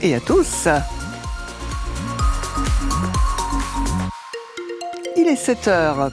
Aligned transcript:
et 0.00 0.14
à 0.14 0.20
tous. 0.20 0.68
Il 5.16 5.28
est 5.28 5.36
7 5.36 5.68
heures. 5.68 6.10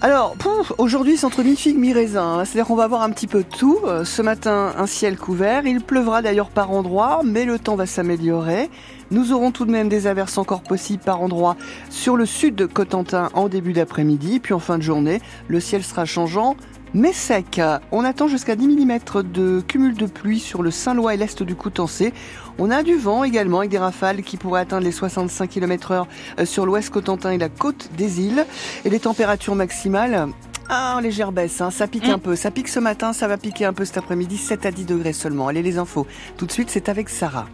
Alors, 0.00 0.36
aujourd'hui, 0.78 1.16
c'est 1.16 1.26
entre 1.26 1.42
mi-figue, 1.42 1.76
mi-raisin. 1.76 2.38
Hein. 2.38 2.44
C'est-à-dire 2.44 2.66
qu'on 2.66 2.76
va 2.76 2.84
avoir 2.84 3.02
un 3.02 3.10
petit 3.10 3.26
peu 3.26 3.42
tout. 3.42 3.80
Euh, 3.84 4.04
ce 4.04 4.22
matin, 4.22 4.72
un 4.76 4.86
ciel 4.86 5.16
couvert. 5.16 5.66
Il 5.66 5.80
pleuvra 5.80 6.22
d'ailleurs 6.22 6.50
par 6.50 6.70
endroits, 6.70 7.22
mais 7.24 7.44
le 7.44 7.58
temps 7.58 7.74
va 7.74 7.86
s'améliorer. 7.86 8.70
Nous 9.10 9.32
aurons 9.32 9.50
tout 9.50 9.64
de 9.64 9.72
même 9.72 9.88
des 9.88 10.06
averses 10.06 10.38
encore 10.38 10.62
possibles 10.62 11.02
par 11.02 11.20
endroits 11.20 11.56
sur 11.90 12.16
le 12.16 12.26
sud 12.26 12.54
de 12.54 12.66
Cotentin 12.66 13.30
en 13.34 13.48
début 13.48 13.72
d'après-midi. 13.72 14.38
Puis 14.38 14.54
en 14.54 14.60
fin 14.60 14.78
de 14.78 14.84
journée, 14.84 15.20
le 15.48 15.58
ciel 15.58 15.82
sera 15.82 16.04
changeant 16.04 16.56
mais 16.94 17.12
sec. 17.12 17.60
On 17.92 18.04
attend 18.04 18.28
jusqu'à 18.28 18.56
10 18.56 18.68
mm 18.68 18.98
de 19.24 19.60
cumul 19.60 19.94
de 19.94 20.06
pluie 20.06 20.40
sur 20.40 20.62
le 20.62 20.70
Saint-Lois 20.70 21.14
et 21.14 21.16
l'est 21.16 21.42
du 21.42 21.54
Coutançais. 21.54 22.12
On 22.58 22.70
a 22.70 22.82
du 22.82 22.96
vent 22.96 23.24
également 23.24 23.58
avec 23.58 23.70
des 23.70 23.78
rafales 23.78 24.22
qui 24.22 24.36
pourraient 24.36 24.60
atteindre 24.60 24.84
les 24.84 24.92
65 24.92 25.48
km 25.48 25.92
heure 25.92 26.08
euh, 26.38 26.44
sur 26.44 26.66
l'ouest 26.66 26.90
Cotentin 26.90 27.30
et 27.30 27.38
la 27.38 27.48
côte 27.48 27.90
des 27.96 28.20
îles. 28.20 28.44
Et 28.84 28.90
les 28.90 29.00
températures 29.00 29.54
maximales, 29.54 30.28
ah, 30.68 30.98
légère 31.02 31.32
baisse, 31.32 31.60
hein. 31.60 31.70
ça 31.70 31.86
pique 31.86 32.08
mm. 32.08 32.12
un 32.12 32.18
peu. 32.18 32.36
Ça 32.36 32.50
pique 32.50 32.68
ce 32.68 32.80
matin, 32.80 33.12
ça 33.12 33.28
va 33.28 33.36
piquer 33.36 33.64
un 33.64 33.72
peu 33.72 33.84
cet 33.84 33.98
après-midi, 33.98 34.36
7 34.36 34.66
à 34.66 34.70
10 34.70 34.84
degrés 34.84 35.12
seulement. 35.12 35.48
Allez, 35.48 35.62
les 35.62 35.78
infos. 35.78 36.06
Tout 36.36 36.46
de 36.46 36.52
suite, 36.52 36.70
c'est 36.70 36.88
avec 36.88 37.08
Sarah. 37.08 37.46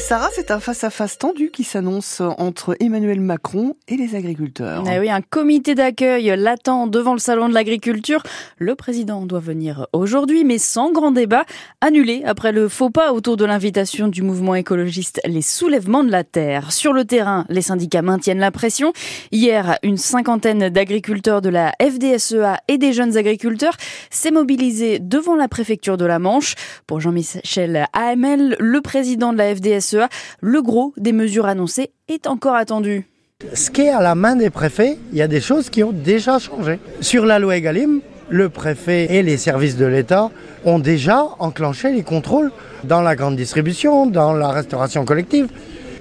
Sarah, 0.00 0.30
c'est 0.34 0.50
un 0.50 0.58
face-à-face 0.58 1.18
tendu 1.18 1.50
qui 1.50 1.64
s'annonce 1.64 2.22
entre 2.38 2.74
Emmanuel 2.80 3.20
Macron 3.20 3.76
et 3.88 3.96
les 3.96 4.14
agriculteurs. 4.14 4.84
Eh 4.90 4.98
oui, 4.98 5.10
un 5.10 5.20
comité 5.20 5.74
d'accueil 5.74 6.32
l'attend 6.36 6.86
devant 6.86 7.12
le 7.12 7.18
salon 7.18 7.48
de 7.48 7.54
l'agriculture. 7.54 8.22
Le 8.56 8.74
président 8.74 9.26
doit 9.26 9.40
venir 9.40 9.88
aujourd'hui, 9.92 10.44
mais 10.44 10.56
sans 10.56 10.92
grand 10.92 11.12
débat, 11.12 11.44
annulé 11.82 12.22
après 12.24 12.52
le 12.52 12.68
faux 12.68 12.88
pas 12.88 13.12
autour 13.12 13.36
de 13.36 13.44
l'invitation 13.44 14.08
du 14.08 14.22
mouvement 14.22 14.54
écologiste 14.54 15.20
Les 15.26 15.42
Soulèvements 15.42 16.04
de 16.04 16.10
la 16.10 16.24
Terre. 16.24 16.72
Sur 16.72 16.94
le 16.94 17.04
terrain, 17.04 17.44
les 17.50 17.62
syndicats 17.62 18.02
maintiennent 18.02 18.38
la 18.38 18.50
pression. 18.50 18.94
Hier, 19.30 19.78
une 19.82 19.98
cinquantaine 19.98 20.70
d'agriculteurs 20.70 21.42
de 21.42 21.50
la 21.50 21.74
FDSEA 21.82 22.56
et 22.66 22.78
des 22.78 22.94
jeunes 22.94 23.18
agriculteurs 23.18 23.76
s'est 24.08 24.30
mobilisé 24.30 25.00
devant 25.00 25.36
la 25.36 25.48
préfecture 25.48 25.98
de 25.98 26.06
la 26.06 26.18
Manche. 26.18 26.54
Pour 26.86 27.00
Jean-Michel 27.00 27.86
AML, 27.92 28.56
le 28.58 28.80
président 28.80 29.34
de 29.34 29.38
la 29.38 29.54
FDSEA 29.54 29.81
E 29.94 30.08
le 30.40 30.62
gros 30.62 30.92
des 30.96 31.12
mesures 31.12 31.46
annoncées 31.46 31.90
est 32.08 32.26
encore 32.26 32.54
attendu. 32.54 33.06
Ce 33.54 33.70
qui 33.70 33.82
est 33.82 33.90
à 33.90 34.00
la 34.00 34.14
main 34.14 34.36
des 34.36 34.50
préfets, 34.50 34.98
il 35.12 35.18
y 35.18 35.22
a 35.22 35.28
des 35.28 35.40
choses 35.40 35.68
qui 35.68 35.82
ont 35.82 35.92
déjà 35.92 36.38
changé. 36.38 36.78
Sur 37.00 37.26
la 37.26 37.38
loi 37.38 37.56
Egalim, 37.56 38.00
le 38.28 38.48
préfet 38.48 39.14
et 39.14 39.22
les 39.22 39.36
services 39.36 39.76
de 39.76 39.84
l'État 39.84 40.30
ont 40.64 40.78
déjà 40.78 41.24
enclenché 41.38 41.92
les 41.92 42.02
contrôles 42.02 42.52
dans 42.84 43.02
la 43.02 43.16
grande 43.16 43.36
distribution, 43.36 44.06
dans 44.06 44.32
la 44.32 44.50
restauration 44.50 45.04
collective. 45.04 45.48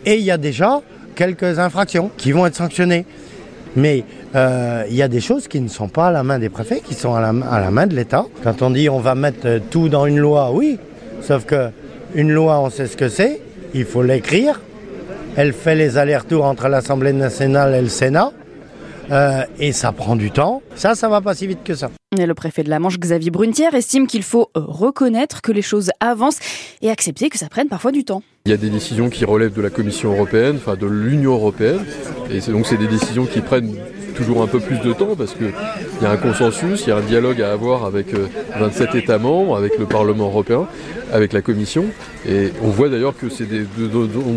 Et 0.05 0.15
il 0.15 0.23
y 0.23 0.31
a 0.31 0.37
déjà 0.37 0.81
quelques 1.15 1.59
infractions 1.59 2.11
qui 2.15 2.31
vont 2.31 2.45
être 2.45 2.55
sanctionnées. 2.55 3.05
Mais 3.75 4.03
euh, 4.35 4.83
il 4.89 4.95
y 4.95 5.01
a 5.01 5.07
des 5.07 5.21
choses 5.21 5.47
qui 5.47 5.59
ne 5.61 5.67
sont 5.67 5.87
pas 5.87 6.07
à 6.07 6.11
la 6.11 6.23
main 6.23 6.39
des 6.39 6.49
préfets, 6.49 6.81
qui 6.81 6.93
sont 6.93 7.15
à 7.15 7.21
la, 7.21 7.71
main 7.71 7.87
de 7.87 7.95
l'État. 7.95 8.25
Quand 8.43 8.61
on 8.61 8.69
dit 8.69 8.87
on 8.89 8.99
va 8.99 9.15
mettre 9.15 9.59
tout 9.69 9.89
dans 9.89 10.05
une 10.05 10.19
loi, 10.19 10.51
oui, 10.51 10.77
sauf 11.21 11.45
que 11.45 11.69
une 12.13 12.31
loi, 12.31 12.59
on 12.59 12.69
sait 12.69 12.87
ce 12.87 12.97
que 12.97 13.07
c'est, 13.07 13.41
il 13.73 13.85
faut 13.85 14.03
l'écrire. 14.03 14.61
Elle 15.35 15.53
fait 15.53 15.75
les 15.75 15.97
allers-retours 15.97 16.45
entre 16.45 16.67
l'Assemblée 16.67 17.13
nationale 17.13 17.73
et 17.75 17.81
le 17.81 17.89
Sénat. 17.89 18.31
Euh, 19.11 19.43
et 19.59 19.73
ça 19.73 19.91
prend 19.91 20.15
du 20.15 20.31
temps. 20.31 20.61
Ça, 20.75 20.95
ça 20.95 21.09
va 21.09 21.21
pas 21.21 21.35
si 21.35 21.47
vite 21.47 21.63
que 21.63 21.75
ça. 21.75 21.89
Et 22.17 22.25
le 22.25 22.33
préfet 22.33 22.63
de 22.63 22.69
la 22.69 22.79
Manche, 22.79 22.97
Xavier 22.97 23.29
Brunetière, 23.29 23.73
estime 23.73 24.07
qu'il 24.07 24.23
faut 24.23 24.49
reconnaître 24.55 25.41
que 25.41 25.51
les 25.51 25.61
choses 25.61 25.91
avancent 25.99 26.39
et 26.81 26.89
accepter 26.89 27.29
que 27.29 27.37
ça 27.37 27.49
prenne 27.49 27.67
parfois 27.67 27.91
du 27.91 28.05
temps. 28.05 28.23
Il 28.45 28.51
y 28.51 28.53
a 28.53 28.57
des 28.57 28.69
décisions 28.69 29.09
qui 29.09 29.25
relèvent 29.25 29.53
de 29.53 29.61
la 29.61 29.69
Commission 29.69 30.13
européenne, 30.13 30.55
enfin 30.57 30.75
de 30.75 30.87
l'Union 30.87 31.33
européenne, 31.33 31.85
et 32.31 32.39
donc 32.51 32.65
c'est 32.65 32.77
des 32.77 32.87
décisions 32.87 33.25
qui 33.25 33.41
prennent 33.41 33.75
toujours 34.21 34.43
un 34.43 34.47
peu 34.47 34.59
plus 34.59 34.79
de 34.79 34.93
temps 34.93 35.15
parce 35.17 35.33
qu'il 35.33 35.51
y 36.01 36.05
a 36.05 36.11
un 36.11 36.17
consensus, 36.17 36.83
il 36.85 36.89
y 36.89 36.91
a 36.91 36.97
un 36.97 37.01
dialogue 37.01 37.41
à 37.41 37.51
avoir 37.51 37.85
avec 37.85 38.07
27 38.59 38.89
euh, 38.95 38.97
États 38.99 39.17
membres, 39.17 39.57
avec 39.57 39.77
le 39.77 39.85
Parlement 39.85 40.25
européen, 40.25 40.67
avec 41.11 41.33
la 41.33 41.41
Commission. 41.41 41.85
Et 42.27 42.51
on 42.61 42.69
voit 42.69 42.89
d'ailleurs 42.89 43.17
que 43.17 43.29
c'est 43.29 43.45
des, 43.45 43.65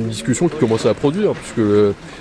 discussions 0.09 0.49
qui 0.49 0.57
commencent 0.57 0.87
à 0.87 0.95
produire, 0.95 1.33
puisque 1.33 1.69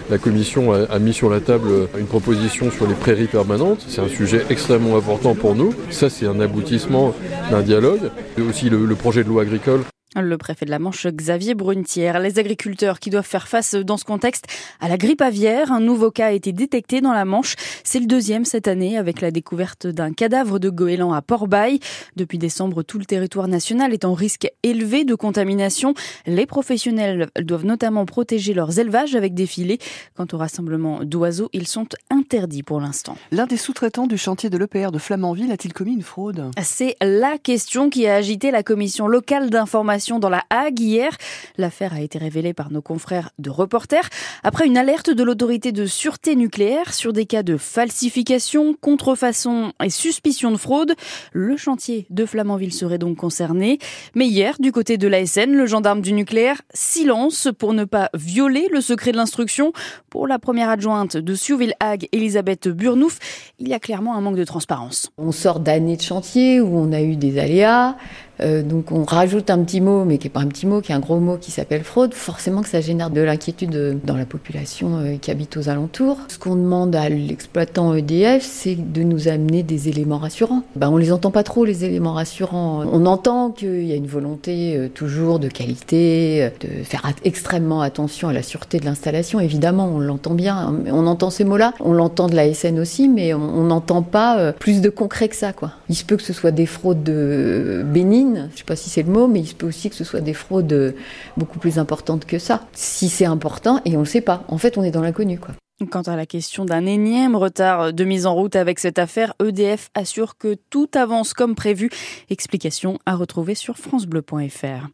la 0.09 0.17
Commission 0.17 0.73
a, 0.73 0.99
mis 0.99 1.13
sur 1.13 1.29
la 1.29 1.39
table 1.39 1.69
une 1.97 2.05
proposition 2.05 2.69
sur 2.71 2.87
les 2.87 2.95
prairies 2.95 3.27
permanentes. 3.27 3.85
C'est 3.87 4.01
un 4.01 4.09
sujet 4.09 4.45
extrêmement 4.49 4.97
important 4.97 5.35
pour 5.35 5.55
nous. 5.55 5.73
Ça, 5.89 6.09
c'est 6.09 6.27
un 6.27 6.39
aboutissement 6.39 7.15
d'un 7.49 7.61
dialogue. 7.61 8.11
Et 8.37 8.41
aussi 8.41 8.69
le 8.69 8.95
projet 8.95 9.23
de 9.23 9.29
loi 9.29 9.43
agricole 9.43 9.83
le 10.21 10.37
préfet 10.37 10.65
de 10.65 10.69
la 10.69 10.79
Manche, 10.79 11.07
Xavier 11.07 11.55
Brunetière. 11.55 12.19
Les 12.19 12.39
agriculteurs 12.39 12.99
qui 12.99 13.09
doivent 13.09 13.25
faire 13.25 13.47
face 13.47 13.75
dans 13.75 13.97
ce 13.97 14.05
contexte 14.05 14.45
à 14.79 14.87
la 14.87 14.97
grippe 14.97 15.21
aviaire. 15.21 15.71
Un 15.71 15.79
nouveau 15.79 16.11
cas 16.11 16.27
a 16.27 16.31
été 16.31 16.51
détecté 16.51 17.01
dans 17.01 17.13
la 17.13 17.25
Manche. 17.25 17.55
C'est 17.83 17.99
le 17.99 18.05
deuxième 18.05 18.45
cette 18.45 18.67
année 18.67 18.97
avec 18.97 19.21
la 19.21 19.31
découverte 19.31 19.87
d'un 19.87 20.13
cadavre 20.13 20.59
de 20.59 20.69
goéland 20.69 21.13
à 21.13 21.21
Port-Bail. 21.21 21.79
Depuis 22.15 22.37
décembre, 22.37 22.83
tout 22.83 22.99
le 22.99 23.05
territoire 23.05 23.47
national 23.47 23.93
est 23.93 24.05
en 24.05 24.13
risque 24.13 24.51
élevé 24.61 25.05
de 25.05 25.15
contamination. 25.15 25.93
Les 26.25 26.45
professionnels 26.45 27.29
doivent 27.39 27.65
notamment 27.65 28.05
protéger 28.05 28.53
leurs 28.53 28.79
élevages 28.79 29.15
avec 29.15 29.33
des 29.33 29.47
filets. 29.47 29.79
Quant 30.15 30.27
au 30.31 30.37
rassemblement 30.37 31.03
d'oiseaux, 31.03 31.49
ils 31.53 31.67
sont 31.67 31.87
interdits 32.09 32.63
pour 32.63 32.79
l'instant. 32.79 33.17
L'un 33.31 33.47
des 33.47 33.57
sous-traitants 33.57 34.07
du 34.07 34.17
chantier 34.17 34.49
de 34.49 34.57
l'EPR 34.57 34.91
de 34.91 34.99
Flamanville 34.99 35.51
a-t-il 35.51 35.73
commis 35.73 35.93
une 35.93 36.03
fraude? 36.03 36.51
C'est 36.61 36.95
la 37.01 37.37
question 37.37 37.89
qui 37.89 38.07
a 38.07 38.15
agité 38.15 38.51
la 38.51 38.63
commission 38.63 39.07
locale 39.07 39.49
d'information 39.49 40.02
dans 40.11 40.29
la 40.29 40.43
Hague 40.49 40.79
hier. 40.79 41.17
L'affaire 41.57 41.93
a 41.93 42.01
été 42.01 42.17
révélée 42.17 42.53
par 42.53 42.71
nos 42.71 42.81
confrères 42.81 43.29
de 43.39 43.49
reporters 43.49 44.09
après 44.43 44.65
une 44.65 44.77
alerte 44.77 45.09
de 45.09 45.23
l'autorité 45.23 45.71
de 45.71 45.85
sûreté 45.85 46.35
nucléaire 46.35 46.93
sur 46.93 47.13
des 47.13 47.25
cas 47.25 47.41
de 47.41 47.55
falsification, 47.55 48.75
contrefaçon 48.79 49.71
et 49.81 49.89
suspicion 49.89 50.51
de 50.51 50.57
fraude. 50.57 50.93
Le 51.31 51.55
chantier 51.55 52.05
de 52.09 52.25
Flamanville 52.25 52.73
serait 52.73 52.97
donc 52.97 53.17
concerné. 53.17 53.79
Mais 54.13 54.27
hier, 54.27 54.55
du 54.59 54.71
côté 54.71 54.97
de 54.97 55.07
l'ASN, 55.07 55.51
le 55.51 55.65
gendarme 55.65 56.01
du 56.01 56.11
nucléaire, 56.11 56.61
silence 56.73 57.47
pour 57.57 57.73
ne 57.73 57.85
pas 57.85 58.09
violer 58.13 58.67
le 58.71 58.81
secret 58.81 59.13
de 59.13 59.17
l'instruction. 59.17 59.71
Pour 60.09 60.27
la 60.27 60.39
première 60.39 60.69
adjointe 60.69 61.15
de 61.15 61.35
Siouville-Hague, 61.35 62.09
Elisabeth 62.11 62.67
Burnouf, 62.67 63.19
il 63.59 63.69
y 63.69 63.73
a 63.73 63.79
clairement 63.79 64.15
un 64.15 64.21
manque 64.21 64.35
de 64.35 64.43
transparence. 64.43 65.11
On 65.17 65.31
sort 65.31 65.59
d'années 65.59 65.97
de 65.97 66.01
chantier 66.01 66.59
où 66.59 66.77
on 66.77 66.91
a 66.91 67.01
eu 67.01 67.15
des 67.15 67.39
aléas, 67.39 67.95
euh, 68.41 68.63
donc 68.63 68.91
on 68.91 69.03
rajoute 69.03 69.49
un 69.49 69.63
petit 69.63 69.81
mot, 69.81 69.92
mais 70.05 70.17
qui 70.17 70.27
n'est 70.27 70.31
pas 70.31 70.41
un 70.41 70.47
petit 70.47 70.65
mot, 70.65 70.81
qui 70.81 70.91
est 70.91 70.95
un 70.95 70.99
gros 70.99 71.19
mot 71.19 71.37
qui 71.37 71.51
s'appelle 71.51 71.83
fraude, 71.83 72.13
forcément 72.13 72.61
que 72.61 72.69
ça 72.69 72.81
génère 72.81 73.09
de 73.09 73.21
l'inquiétude 73.21 73.99
dans 74.03 74.17
la 74.17 74.25
population 74.25 74.97
euh, 74.97 75.15
qui 75.21 75.31
habite 75.31 75.57
aux 75.57 75.69
alentours. 75.69 76.17
Ce 76.27 76.37
qu'on 76.37 76.55
demande 76.55 76.95
à 76.95 77.09
l'exploitant 77.09 77.93
EDF, 77.93 78.43
c'est 78.43 78.75
de 78.75 79.03
nous 79.03 79.27
amener 79.27 79.63
des 79.63 79.89
éléments 79.89 80.17
rassurants. 80.17 80.63
Ben, 80.75 80.89
on 80.89 80.97
les 80.97 81.11
entend 81.11 81.31
pas 81.31 81.43
trop, 81.43 81.65
les 81.65 81.85
éléments 81.85 82.13
rassurants. 82.13 82.83
On 82.91 83.05
entend 83.05 83.51
qu'il 83.51 83.85
y 83.85 83.91
a 83.91 83.95
une 83.95 84.07
volonté 84.07 84.75
euh, 84.75 84.87
toujours 84.89 85.39
de 85.39 85.47
qualité, 85.47 86.49
de 86.61 86.83
faire 86.83 87.03
extrêmement 87.23 87.81
attention 87.81 88.29
à 88.29 88.33
la 88.33 88.43
sûreté 88.43 88.79
de 88.79 88.85
l'installation, 88.85 89.39
évidemment, 89.39 89.89
on 89.93 89.99
l'entend 89.99 90.33
bien. 90.33 90.73
On 90.87 91.07
entend 91.07 91.29
ces 91.29 91.43
mots-là, 91.43 91.73
on 91.79 91.93
l'entend 91.93 92.27
de 92.27 92.35
la 92.35 92.53
SN 92.53 92.79
aussi, 92.79 93.09
mais 93.09 93.33
on 93.33 93.63
n'entend 93.63 94.01
pas 94.01 94.53
plus 94.53 94.81
de 94.81 94.89
concret 94.89 95.29
que 95.29 95.35
ça. 95.35 95.53
Quoi. 95.53 95.71
Il 95.89 95.95
se 95.95 96.03
peut 96.03 96.17
que 96.17 96.23
ce 96.23 96.33
soit 96.33 96.51
des 96.51 96.65
fraudes 96.65 97.03
bénignes, 97.03 98.47
je 98.49 98.53
ne 98.53 98.57
sais 98.57 98.63
pas 98.65 98.75
si 98.75 98.89
c'est 98.89 99.03
le 99.03 99.11
mot, 99.11 99.27
mais 99.27 99.41
il 99.41 99.47
se 99.47 99.55
peut 99.55 99.67
aussi 99.67 99.82
que 99.89 99.95
ce 99.95 100.03
soit 100.03 100.21
des 100.21 100.33
fraudes 100.33 100.95
beaucoup 101.37 101.59
plus 101.59 101.79
importantes 101.79 102.25
que 102.25 102.39
ça. 102.39 102.65
Si 102.73 103.09
c'est 103.09 103.25
important, 103.25 103.81
et 103.85 103.91
on 103.91 103.99
ne 103.99 104.05
le 104.05 104.09
sait 104.09 104.21
pas. 104.21 104.43
En 104.47 104.57
fait, 104.57 104.77
on 104.77 104.83
est 104.83 104.91
dans 104.91 105.01
l'inconnu, 105.01 105.39
quoi. 105.39 105.53
Quant 105.89 106.01
à 106.01 106.15
la 106.15 106.25
question 106.25 106.65
d'un 106.65 106.85
énième 106.85 107.35
retard 107.35 107.93
de 107.93 108.03
mise 108.03 108.25
en 108.25 108.35
route 108.35 108.55
avec 108.55 108.79
cette 108.79 108.99
affaire, 108.99 109.33
EDF 109.43 109.89
assure 109.95 110.37
que 110.37 110.55
tout 110.69 110.89
avance 110.93 111.33
comme 111.33 111.55
prévu. 111.55 111.89
Explication 112.29 112.99
à 113.05 113.15
retrouver 113.15 113.55
sur 113.55 113.77
francebleu.fr. 113.77 114.87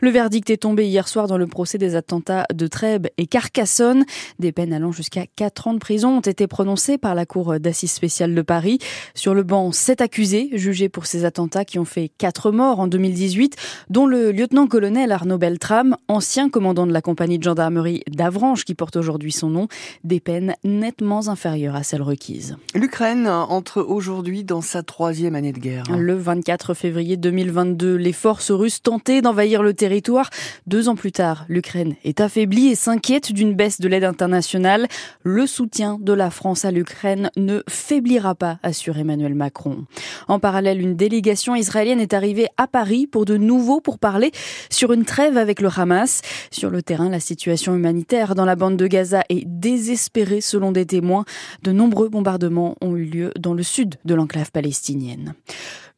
Le 0.00 0.10
verdict 0.10 0.50
est 0.50 0.58
tombé 0.58 0.86
hier 0.86 1.08
soir 1.08 1.26
dans 1.26 1.38
le 1.38 1.46
procès 1.46 1.78
des 1.78 1.94
attentats 1.94 2.44
de 2.52 2.66
Trèbes 2.66 3.06
et 3.16 3.26
Carcassonne. 3.26 4.04
Des 4.38 4.52
peines 4.52 4.72
allant 4.72 4.92
jusqu'à 4.92 5.24
4 5.36 5.68
ans 5.68 5.74
de 5.74 5.78
prison 5.78 6.18
ont 6.18 6.20
été 6.20 6.46
prononcées 6.46 6.98
par 6.98 7.14
la 7.14 7.24
Cour 7.24 7.58
d'assises 7.58 7.92
spéciale 7.92 8.34
de 8.34 8.42
Paris. 8.42 8.78
Sur 9.14 9.34
le 9.34 9.42
banc, 9.42 9.72
sept 9.72 10.00
accusés 10.00 10.50
jugés 10.52 10.88
pour 10.88 11.06
ces 11.06 11.24
attentats 11.24 11.64
qui 11.64 11.78
ont 11.78 11.84
fait 11.84 12.10
4 12.18 12.50
morts 12.50 12.80
en 12.80 12.86
2018, 12.86 13.56
dont 13.88 14.06
le 14.06 14.32
lieutenant-colonel 14.32 15.12
Arnaud 15.12 15.38
Beltrame, 15.38 15.96
ancien 16.08 16.50
commandant 16.50 16.86
de 16.86 16.92
la 16.92 17.02
compagnie 17.02 17.38
de 17.38 17.44
gendarmerie 17.44 18.02
d'Avranches 18.08 18.64
qui 18.64 18.74
porte 18.74 18.96
aujourd'hui 18.96 19.32
son 19.32 19.48
nom. 19.48 19.68
Des 20.04 20.20
peines 20.20 20.35
nettement 20.64 21.28
inférieure 21.28 21.74
à 21.74 21.82
celle 21.82 22.02
requise. 22.02 22.56
L'Ukraine 22.74 23.26
entre 23.26 23.80
aujourd'hui 23.80 24.44
dans 24.44 24.60
sa 24.60 24.82
troisième 24.82 25.34
année 25.34 25.52
de 25.52 25.58
guerre. 25.58 25.84
Le 25.96 26.14
24 26.14 26.74
février 26.74 27.16
2022, 27.16 27.94
les 27.94 28.12
forces 28.12 28.50
russes 28.50 28.82
tentaient 28.82 29.22
d'envahir 29.22 29.62
le 29.62 29.74
territoire. 29.74 30.30
Deux 30.66 30.88
ans 30.88 30.96
plus 30.96 31.12
tard, 31.12 31.44
l'Ukraine 31.48 31.94
est 32.04 32.20
affaiblie 32.20 32.68
et 32.68 32.74
s'inquiète 32.74 33.32
d'une 33.32 33.54
baisse 33.54 33.80
de 33.80 33.88
l'aide 33.88 34.04
internationale. 34.04 34.88
Le 35.22 35.46
soutien 35.46 35.98
de 36.00 36.12
la 36.12 36.30
France 36.30 36.64
à 36.64 36.70
l'Ukraine 36.70 37.30
ne 37.36 37.62
faiblira 37.68 38.34
pas, 38.34 38.58
assure 38.62 38.98
Emmanuel 38.98 39.34
Macron. 39.34 39.86
En 40.28 40.38
parallèle, 40.38 40.80
une 40.80 40.96
délégation 40.96 41.54
israélienne 41.54 42.00
est 42.00 42.14
arrivée 42.14 42.48
à 42.56 42.66
Paris 42.66 43.06
pour 43.06 43.24
de 43.24 43.36
nouveaux 43.36 43.80
pourparlers 43.80 44.32
sur 44.70 44.92
une 44.92 45.04
trêve 45.04 45.36
avec 45.36 45.60
le 45.60 45.68
Hamas. 45.74 46.22
Sur 46.50 46.70
le 46.70 46.82
terrain, 46.82 47.08
la 47.08 47.20
situation 47.20 47.74
humanitaire 47.74 48.34
dans 48.34 48.44
la 48.44 48.56
bande 48.56 48.76
de 48.76 48.86
Gaza 48.86 49.22
est 49.28 49.44
désespérée 49.46 50.25
selon 50.40 50.72
des 50.72 50.86
témoins. 50.86 51.24
De 51.62 51.72
nombreux 51.72 52.08
bombardements 52.08 52.76
ont 52.80 52.96
eu 52.96 53.04
lieu 53.04 53.32
dans 53.38 53.54
le 53.54 53.62
sud 53.62 53.96
de 54.04 54.14
l'enclave 54.14 54.50
palestinienne. 54.50 55.34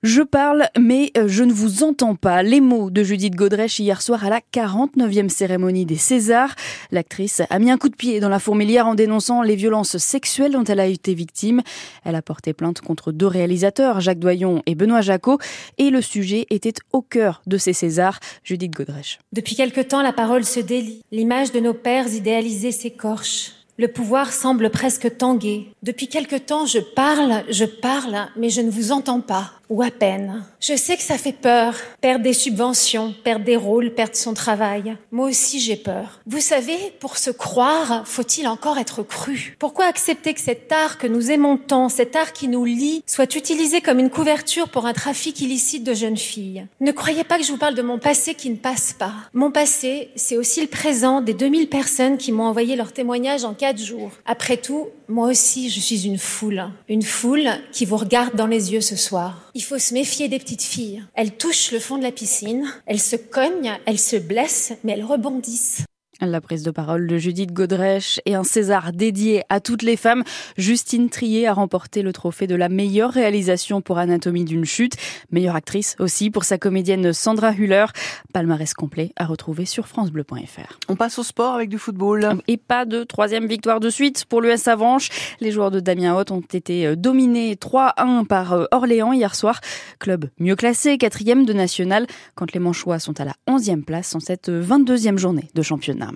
Je 0.05 0.23
parle, 0.23 0.69
mais 0.79 1.11
euh, 1.17 1.27
je 1.27 1.43
ne 1.43 1.53
vous 1.53 1.83
entends 1.83 2.15
pas. 2.15 2.45
Les 2.45 2.61
mots 2.61 2.89
de 2.89 3.03
Judith 3.03 3.35
Godrèche 3.35 3.81
hier 3.81 4.01
soir 4.01 4.25
à 4.25 4.31
la 4.31 4.41
49e 4.53 5.29
cérémonie 5.29 5.87
des 5.87 5.97
Césars. 5.97 6.55
L'actrice 6.93 7.43
a 7.51 7.59
mis 7.59 7.69
un 7.73 7.79
coup 7.79 7.89
de 7.89 7.97
pied 7.97 8.21
dans 8.21 8.29
la 8.29 8.39
fourmilière 8.39 8.87
en 8.87 8.95
dénonçant 8.95 9.43
les 9.43 9.57
violences 9.57 9.97
sexuelles 9.97 10.53
dont 10.53 10.63
elle 10.63 10.79
a 10.79 10.87
été 10.87 11.15
victime. 11.15 11.63
Elle 12.05 12.15
a 12.15 12.23
porté 12.23 12.53
plainte 12.53 12.81
contre 12.81 13.11
deux 13.11 13.27
réalisateurs, 13.27 14.01
Jacques 14.01 14.21
Doyon 14.21 14.63
et 14.67 14.77
Benoît 14.77 15.01
Jacot, 15.01 15.39
et 15.79 15.91
le 15.91 16.01
sujet 16.01 16.47
était 16.51 16.75
au 16.93 17.03
cœur 17.03 17.43
de 17.49 17.59
ces 17.59 17.73
Césars. 17.73 18.21
Judith 18.45 18.73
Godrèche. 18.73 19.19
Depuis 19.33 19.57
quelque 19.57 19.81
temps, 19.81 20.03
la 20.03 20.13
parole 20.13 20.45
se 20.45 20.61
délie. 20.61 21.03
L'image 21.11 21.51
de 21.51 21.59
nos 21.59 21.75
pères 21.75 22.07
idéalisés 22.07 22.71
s'écorche. 22.71 23.58
Le 23.81 23.87
pouvoir 23.87 24.33
semble 24.33 24.71
presque 24.71 25.19
tanguer. 25.19 25.73
Depuis 25.85 26.09
quelque 26.09 26.35
temps, 26.35 26.67
je 26.67 26.81
parle, 26.81 27.45
je 27.49 27.65
parle, 27.65 28.27
mais 28.37 28.51
je 28.51 28.61
ne 28.61 28.71
vous 28.71 28.91
entends 28.91 29.21
pas 29.21 29.53
ou 29.69 29.83
à 29.83 29.91
peine. 29.91 30.45
Je 30.61 30.77
sais 30.77 30.97
que 30.97 31.03
ça 31.03 31.19
fait 31.19 31.33
peur, 31.33 31.75
perdre 32.01 32.25
des 32.25 32.33
subventions, 32.33 33.15
perdre 33.25 33.45
des 33.45 33.57
rôles, 33.57 33.95
perdre 33.95 34.17
son 34.17 34.35
travail. 34.35 34.97
Moi 35.13 35.29
aussi 35.29 35.61
j'ai 35.61 35.77
peur. 35.77 36.21
Vous 36.27 36.41
savez, 36.41 36.77
pour 37.01 37.19
se 37.19 37.31
croire, 37.31 38.07
faut-il 38.07 38.49
encore 38.49 38.79
être 38.79 39.03
cru? 39.03 39.57
Pourquoi 39.59 39.87
accepter 39.87 40.35
que 40.35 40.41
cet 40.41 40.73
art 40.73 40.99
que 40.99 41.07
nous 41.07 41.31
aimons 41.31 41.57
tant, 41.57 41.89
cet 41.89 42.17
art 42.17 42.33
qui 42.33 42.49
nous 42.49 42.65
lie, 42.65 43.03
soit 43.07 43.35
utilisé 43.35 43.81
comme 43.81 43.99
une 43.99 44.11
couverture 44.11 44.69
pour 44.69 44.87
un 44.87 44.93
trafic 44.93 45.41
illicite 45.41 45.85
de 45.85 45.95
jeunes 45.95 46.17
filles? 46.17 46.67
Ne 46.81 46.93
croyez 46.93 47.25
pas 47.25 47.39
que 47.39 47.45
je 47.45 47.53
vous 47.53 47.59
parle 47.59 47.75
de 47.75 47.83
mon 47.83 47.99
passé 47.99 48.35
qui 48.35 48.51
ne 48.51 48.57
passe 48.57 48.93
pas. 48.93 49.13
Mon 49.35 49.51
passé, 49.51 50.11
c'est 50.17 50.37
aussi 50.37 50.61
le 50.61 50.67
présent 50.67 51.21
des 51.21 51.35
2000 51.35 51.69
personnes 51.69 52.19
qui 52.19 52.33
m'ont 52.33 52.45
envoyé 52.47 52.77
leur 52.77 52.93
témoignage 52.93 53.45
en 53.45 53.55
quatre 53.55 53.79
jours. 53.79 54.11
Après 54.27 54.57
tout, 54.57 54.89
moi 55.09 55.29
aussi 55.29 55.71
je 55.71 55.81
suis 55.81 56.07
une 56.07 56.19
foule. 56.19 56.65
Une 56.89 57.03
foule 57.03 57.49
qui 57.73 57.85
vous 57.85 57.97
regarde 57.97 58.37
dans 58.37 58.47
les 58.47 58.73
yeux 58.73 58.81
ce 58.81 58.97
soir. 58.97 59.51
Il 59.55 59.63
faut 59.63 59.79
se 59.79 59.95
méfier 59.95 60.29
des 60.29 60.39
petites 60.39 60.63
filles. 60.63 61.03
Elles 61.15 61.37
touchent 61.37 61.73
le 61.73 61.81
fond 61.81 61.99
de 61.99 62.03
la 62.03 62.13
piscine, 62.13 62.67
elles 62.87 63.01
se 63.01 63.17
cognent, 63.17 63.79
elles 63.87 63.99
se 63.99 64.17
blessent, 64.17 64.75
mais 64.85 64.93
elles 64.93 65.05
rebondissent. 65.05 65.85
La 66.21 66.41
prise 66.41 66.65
de 66.65 66.73
parole 66.73 67.07
de 67.07 67.17
Judith 67.17 67.53
Godrèche 67.53 68.21
et 68.27 68.35
un 68.35 68.43
César 68.43 68.93
dédié 68.93 69.45
à 69.51 69.61
toutes 69.61 69.83
les 69.83 69.97
femmes. 69.97 70.25
Justine 70.57 71.11
Trier 71.11 71.47
a 71.47 71.53
remporté 71.53 72.03
le 72.03 72.13
trophée 72.13 72.49
de 72.49 72.57
la 72.57 72.69
meilleure 72.69 73.13
réalisation 73.13 73.81
pour 73.81 73.99
Anatomie 73.99 74.45
d'une 74.45 74.65
chute. 74.65 74.97
Meilleure 75.31 75.55
actrice 75.55 75.95
aussi 76.01 76.31
pour 76.31 76.43
sa 76.43 76.59
comédienne 76.59 77.13
Sandra 77.13 77.53
Hüller. 77.53 77.87
Palmarès 78.33 78.75
complet 78.75 79.13
à 79.15 79.27
retrouver 79.27 79.65
sur 79.65 79.87
francebleu.fr. 79.87 80.81
On 80.89 80.97
passe 80.97 81.21
au 81.21 81.23
sport 81.23 81.55
avec 81.55 81.69
du 81.69 81.79
football. 81.79 82.43
Et 82.49 82.57
pas 82.57 82.85
de 82.85 83.05
troisième 83.05 83.47
victoire 83.47 83.79
de 83.79 83.89
suite 83.89 84.25
pour 84.25 84.41
l'US 84.41 84.67
Avanche. 84.67 85.11
Les 85.39 85.53
joueurs 85.53 85.71
de 85.71 85.79
Damien 85.79 86.17
Haute 86.17 86.33
ont 86.33 86.41
été 86.41 86.85
euh, 86.85 86.97
dominés 86.97 87.55
3-1 87.55 88.27
par 88.27 88.55
euh, 88.55 88.65
Orléans 88.73 89.13
hier 89.13 89.37
soir. 89.37 89.61
Club 90.01 90.29
mieux 90.41 90.57
classé, 90.57 90.99
quatrième 90.99 91.47
de 91.47 91.53
national, 91.53 92.09
quand 92.35 92.53
les 92.53 92.59
Manchois 92.59 92.99
sont 92.99 93.21
à 93.21 93.25
la 93.25 93.35
11e 93.47 93.85
place 93.85 94.17
en 94.17 94.21
cette 94.21 94.49
22e 94.49 95.17
journée 95.17 95.49
de 95.55 95.63
championnat. 95.63 96.08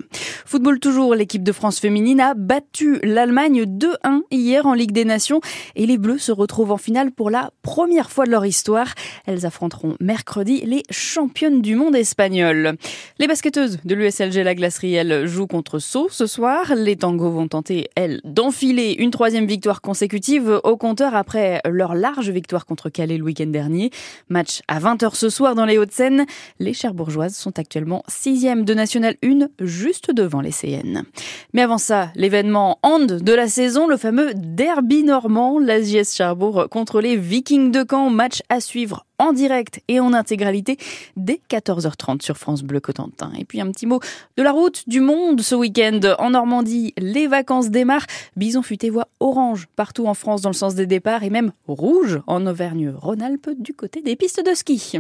Football 0.46 0.80
toujours, 0.80 1.14
l'équipe 1.14 1.42
de 1.42 1.52
France 1.52 1.78
féminine 1.80 2.20
a 2.20 2.34
battu 2.34 2.98
l'Allemagne 3.02 3.64
2-1 3.64 4.20
hier 4.30 4.66
en 4.66 4.74
Ligue 4.74 4.92
des 4.92 5.04
Nations 5.04 5.40
et 5.76 5.86
les 5.86 5.98
Bleus 5.98 6.18
se 6.18 6.32
retrouvent 6.32 6.72
en 6.72 6.76
finale 6.76 7.12
pour 7.12 7.30
la 7.30 7.50
première 7.62 8.10
fois 8.10 8.26
de 8.26 8.30
leur 8.30 8.44
histoire. 8.44 8.94
Elles 9.26 9.46
affronteront 9.46 9.96
mercredi 10.00 10.62
les 10.64 10.82
championnes 10.90 11.62
du 11.62 11.76
monde 11.76 11.96
espagnoles. 11.96 12.76
Les 13.18 13.26
basketteuses 13.26 13.78
de 13.84 13.94
l'USLG 13.94 14.42
La 14.42 14.54
Glacerie, 14.54 14.94
elles 14.94 15.26
jouent 15.26 15.46
contre 15.46 15.78
Sceaux 15.78 16.08
ce 16.10 16.26
soir. 16.26 16.74
Les 16.74 16.96
tangos 16.96 17.30
vont 17.30 17.48
tenter, 17.48 17.88
elles, 17.94 18.20
d'enfiler 18.24 18.96
une 18.98 19.10
troisième 19.10 19.46
victoire 19.46 19.80
consécutive 19.80 20.60
au 20.64 20.76
compteur 20.76 21.14
après 21.14 21.60
leur 21.68 21.94
large 21.94 22.30
victoire 22.30 22.66
contre 22.66 22.90
Calais 22.90 23.18
le 23.18 23.24
week-end 23.24 23.46
dernier. 23.46 23.90
Match 24.28 24.60
à 24.68 24.80
20h 24.80 25.14
ce 25.14 25.28
soir 25.28 25.54
dans 25.54 25.64
les 25.64 25.78
Hauts-de-Seine. 25.78 26.26
Les 26.58 26.72
Cherbourgeoises 26.72 27.34
sont 27.34 27.58
actuellement 27.58 28.02
sixième 28.08 28.64
de 28.64 28.74
National 28.74 29.16
1 29.22 29.48
juste 29.82 30.12
devant 30.12 30.40
les 30.40 30.52
CN. 30.52 31.02
Mais 31.52 31.62
avant 31.62 31.79
ça, 31.79 32.12
l'événement 32.14 32.79
hand 32.82 33.06
de 33.06 33.32
la 33.32 33.49
saison, 33.49 33.88
le 33.88 33.96
fameux 33.96 34.32
derby 34.34 35.02
normand, 35.02 35.58
l'AGS 35.58 36.14
Cherbourg 36.14 36.69
contre 36.70 37.00
les 37.00 37.17
Vikings 37.17 37.73
de 37.73 37.84
Caen, 37.88 38.11
match 38.11 38.43
à 38.49 38.61
suivre 38.61 39.05
en 39.19 39.32
direct 39.32 39.81
et 39.88 40.00
en 40.00 40.12
intégralité 40.12 40.79
dès 41.17 41.40
14h30 41.50 42.23
sur 42.23 42.37
France 42.37 42.62
Bleu 42.62 42.81
Cotentin. 42.81 43.32
Et 43.38 43.44
puis 43.44 43.61
un 43.61 43.70
petit 43.70 43.87
mot 43.87 44.00
de 44.37 44.43
la 44.43 44.52
route 44.52 44.88
du 44.88 45.00
monde 45.00 45.40
ce 45.40 45.55
week-end. 45.55 46.00
En 46.19 46.31
Normandie, 46.31 46.94
les 46.99 47.26
vacances 47.26 47.70
démarrent. 47.70 48.06
Bison 48.37 48.62
futé 48.62 48.90
voit 48.90 49.08
orange 49.20 49.67
partout 49.76 50.06
en 50.06 50.14
France 50.14 50.43
dans 50.43 50.50
le 50.50 50.55
sens 50.55 50.75
des 50.75 50.87
départs 50.87 51.25
et 51.25 51.31
même 51.31 51.52
rouge 51.67 52.20
en 52.26 52.46
Auvergne-Rhône-Alpes 52.46 53.50
du 53.58 53.75
côté 53.75 54.02
des 54.02 54.17
pistes 54.17 54.44
de 54.44 54.55
ski. 54.55 54.99